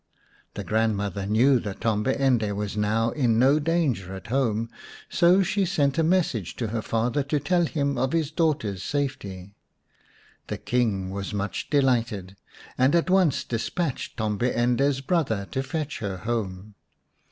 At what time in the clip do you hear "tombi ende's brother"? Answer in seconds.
14.17-15.47